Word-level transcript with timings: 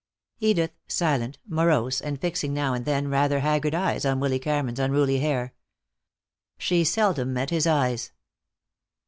Edith 0.39 0.71
silent, 0.87 1.37
morose 1.47 2.01
and 2.01 2.19
fixing 2.19 2.55
now 2.55 2.73
and 2.73 2.85
then 2.85 3.07
rather 3.07 3.41
haggard 3.41 3.75
eyes 3.75 4.03
on 4.03 4.19
Willy 4.19 4.39
Cameron's 4.39 4.79
unruly 4.79 5.19
hair. 5.19 5.53
She 6.57 6.83
seldom 6.83 7.33
met 7.33 7.51
his 7.51 7.67
eyes. 7.67 8.11